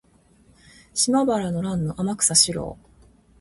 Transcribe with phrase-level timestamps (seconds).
[0.95, 2.79] 島原の乱の天草四郎